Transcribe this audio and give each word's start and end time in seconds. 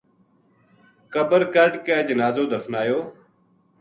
قبر 1.13 1.41
کَڈ 1.53 1.71
ھ 1.79 1.81
کے 1.85 1.97
جنازو 2.07 2.43
دفنایو 2.53 2.99